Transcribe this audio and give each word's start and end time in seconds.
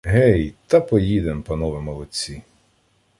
Гей, 0.03 0.53
та 0.67 0.81
поїдем, 0.81 1.43
панове 1.43 1.81
молодці 1.81 2.41